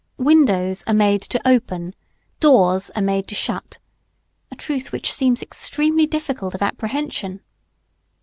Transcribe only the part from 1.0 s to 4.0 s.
to open; doors are made to shut